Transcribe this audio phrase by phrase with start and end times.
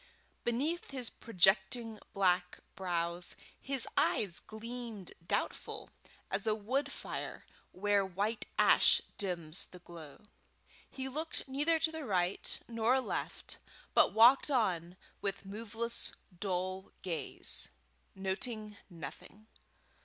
[0.43, 5.91] Beneath his projecting black brows, his eyes gleamed doubtful,
[6.31, 10.23] as a wood fire where white ash dims the glow.
[10.89, 13.59] He looked neither to right nor left,
[13.93, 17.67] but walked on with moveless dull gaze,
[18.15, 19.45] noting nothing.